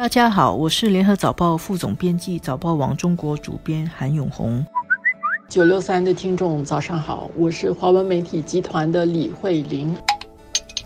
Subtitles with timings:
[0.00, 4.64] 大家好，我是联合早报副总编辑、早报网中国主编韩永红。
[5.46, 9.94] 九六三的听众早上好，我是华文媒体集团的李慧玲。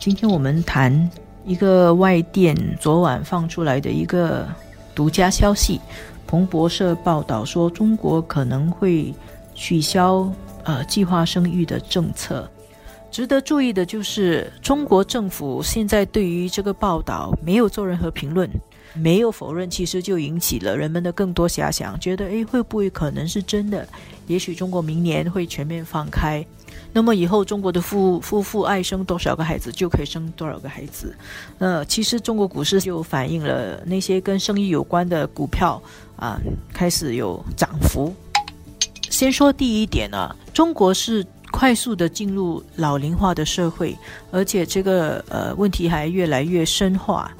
[0.01, 1.09] 今天我们谈
[1.45, 4.49] 一个外电昨晚放出来的一个
[4.97, 5.81] 独家消息，
[6.27, 9.15] 彭博社报道说，中国可能会
[9.55, 10.29] 取消
[10.65, 12.51] 呃计划生育的政策。
[13.15, 18.51] 值得注意的就是，中国政府现在对于这个报道没有做任何评论。
[18.93, 23.87] 没有否认，其实就引起了人们的更多遐想，觉得诶会不会可能是真的？
[24.27, 26.45] 也许中国明年会全面放开，
[26.93, 31.17] 那么以后中国的夫夫妇爱生多少个孩子就可以生多少个孩子。
[31.59, 35.81] 呃，其实中国股市就反映了那些跟生意有关的股票
[36.17, 36.41] 啊
[36.73, 38.13] 开始有涨幅。
[39.09, 43.97] 先说第一点呢，中国是快速的进入老龄化的社会，
[44.33, 47.31] 而且这个呃问题还越来越深化。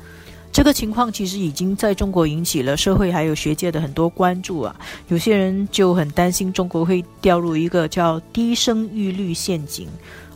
[0.53, 4.77] 这个情况其实已经在中国引起了社会还有学界的很多关注啊。
[5.09, 9.89] 有些人就很担心中国会掉入一个叫低生育率陷阱，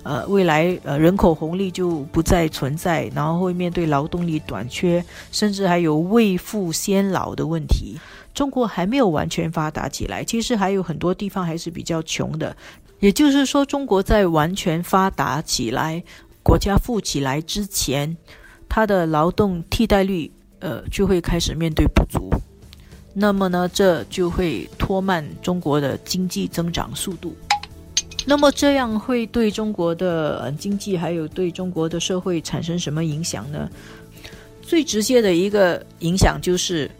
[0.03, 7.97] 呃，未来呃人口红利就不再存在，然后会面对劳动力短缺，甚至还有未富先老的问题。
[8.35, 12.57] 中国还没有完全发达起来，其实还有很多地方还是比较穷的。
[13.01, 16.03] 也就是说，中国在完全发达起来、
[16.43, 18.17] 国家富起来之前。
[18.71, 22.29] 它的劳动替代率，呃，就会开始面对不足，
[23.15, 27.35] 那么呢，这就会拖慢中国的经济增长速度。
[28.27, 33.71] 那么这样会对中国的经济还有对中国的社会产生什么影响呢？
[34.61, 36.91] 最直接的一个影响就是，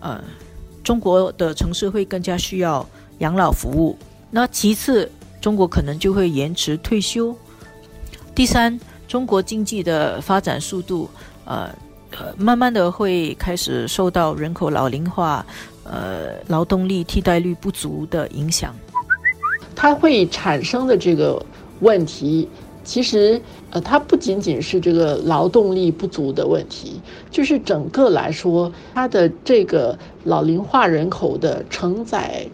[0.00, 0.22] 呃，
[0.84, 2.88] 中国的城市会更加需要
[3.18, 3.98] 养老服务。
[4.30, 5.10] 那其次，
[5.40, 7.34] 中国可能就会延迟退休。
[8.34, 8.78] 第三。
[9.08, 11.08] 中国经济的发展速度，
[11.46, 11.70] 呃，
[12.10, 15.46] 呃，慢慢的会开始受到人口老龄化，
[15.82, 18.74] 呃，劳动力替代率不足的影响。
[19.74, 21.42] 它会产生的这个
[21.80, 22.46] 问题，
[22.84, 23.40] 其实，
[23.70, 27.00] 呃，它不仅仅是这个劳动力不足的问题，
[27.30, 32.46] 就是整个来说，它的这个老龄化人口的承载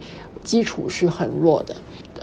[0.44, 1.74] 基础是很弱的。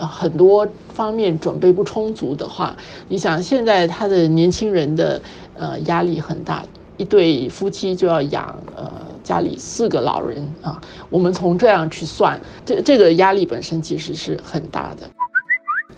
[0.07, 2.75] 很多方面准备不充足的话，
[3.07, 5.21] 你想现在他的年轻人的
[5.55, 6.63] 呃压力很大，
[6.97, 8.91] 一对夫妻就要养呃
[9.23, 10.81] 家里四个老人啊。
[11.09, 15.09] 我们从这样去算，这这个压力本身其实是很大的。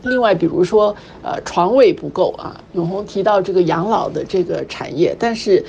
[0.04, 5.64] 另外，比如说呃床位不够啊，永红提到这个养老的这个产业，但是。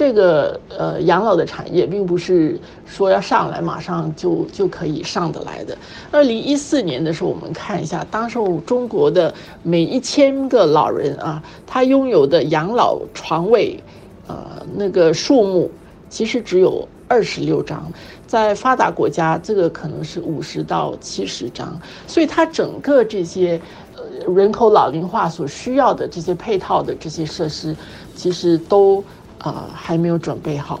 [0.00, 5.76] 这个呃养老的产业并不是说要上来马上就就可以上得来的。
[6.10, 13.78] 二零一四年的时候，我们看一下，当时中国的每一千个老人啊，他拥有的养老床位，
[14.26, 15.70] 呃，那个数目
[16.08, 17.92] 其实只有二十六张，
[18.26, 21.78] 在发达国家，这个可能是五十到七十张。
[22.06, 23.60] 所以它整个这些
[23.94, 27.76] 呃人口老龄化所需要的这些配套的这些设施，
[28.16, 29.04] 其实都。
[29.40, 30.80] 啊，还没有准备好。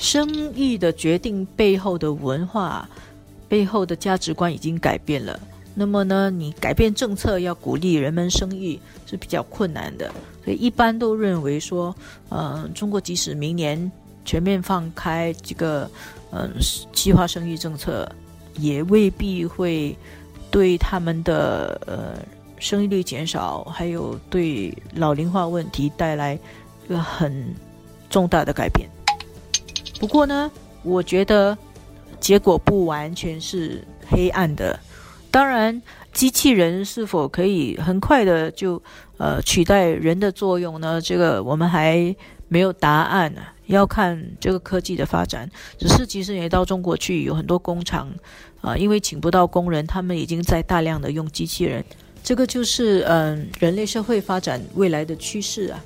[0.00, 2.88] 生育的决定背后的文化、
[3.48, 5.38] 背后的价值观已经改变了。
[5.74, 10.12] 那么呢，你改变政策要鼓励人们生育是比较困难的。
[10.44, 11.94] 所以一般都认为说，
[12.30, 13.90] 嗯，中国即使明年
[14.24, 15.90] 全面放开这个
[16.30, 16.50] 嗯
[16.92, 18.06] 计划生育政策，
[18.58, 19.96] 也未必会
[20.50, 22.18] 对他们的呃
[22.58, 26.38] 生育率减少，还有对老龄化问题带来。
[26.92, 27.54] 个很
[28.10, 28.88] 重大的改变。
[29.98, 30.50] 不过呢，
[30.82, 31.56] 我觉得
[32.20, 34.78] 结果不完全是黑暗的。
[35.30, 35.80] 当然，
[36.12, 38.82] 机器人是否可以很快的就
[39.16, 41.00] 呃取代人的作用呢？
[41.00, 42.14] 这个我们还
[42.48, 45.50] 没有答案呢，要看这个科技的发展。
[45.78, 48.12] 只是其实也到中国去，有很多工厂
[48.60, 51.82] 啊，因为请不到工人，他们已经在大量的用机器人。
[52.22, 55.82] 这个就是嗯人类社会发展未来的趋势啊。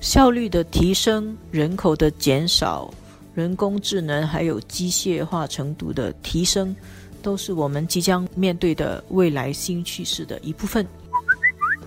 [0.00, 2.92] 效率的提升、人口的减少、
[3.34, 6.74] 人工智能还有机械化程度的提升，
[7.20, 10.86] 都是我们即将面对的未来新趋势的一部分。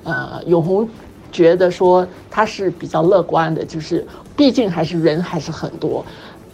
[0.03, 0.87] 呃，永红
[1.31, 4.05] 觉得说他是比较乐观的，就是
[4.35, 6.05] 毕竟还是人还是很多。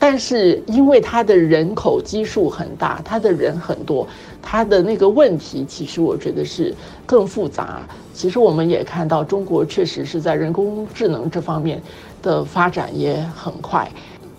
[0.09, 4.07] 但是因为它的人口基数很大，它的人很多，
[4.42, 6.74] 它的那个问题其实我觉得是
[7.06, 7.86] 更复杂。
[8.13, 11.83] 其实我们也看到，中国确实是在人工智能这方面
[12.21, 13.92] 的发展也很快，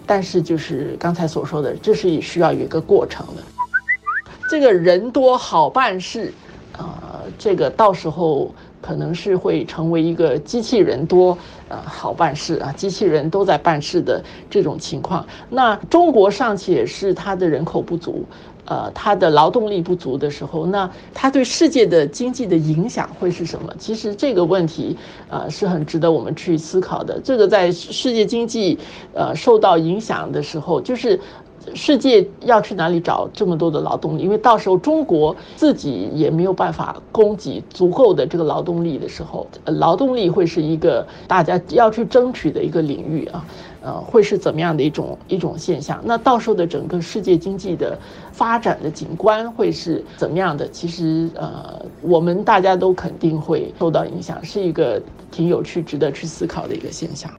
[0.07, 3.43] 但是就是刚才所说的，这是需要有一个过程的。
[4.49, 6.33] 这个人多好办事，
[6.79, 6.89] 呃，
[7.39, 11.37] 这个到时候可能是会成为一个机器人多
[11.69, 15.27] 呃好办事啊，机器人都在办事的这种情况。
[15.51, 18.25] 那中国尚且是它的人口不足。
[18.71, 23.73] 呃，它的劳动力不足的时候，那它对世界的经济的影响会是什么？
[23.79, 24.95] 其实这个问题，
[25.31, 27.19] 呃，是很值得我们去思考的。
[27.25, 28.79] 这个在世界经济
[29.15, 31.19] 呃受到影响的时候，就是
[31.75, 34.23] 世界要去哪里找这么多的劳动力？
[34.23, 43.45] 因为到时候中国自己也没有办法供给足够的这个劳动力的时候，劳动力会是一个大家要去争取的一个领域啊。
[43.81, 46.01] 呃，会是怎么样的一种一种现象？
[46.05, 47.97] 那到时候的整个世界经济的
[48.33, 50.69] 发展的景观会是怎么样的？
[50.69, 55.01] 其实，呃，我们大家都肯定会受到影响，是一个
[55.31, 57.31] 挺有趣、值得去思考的一个现象。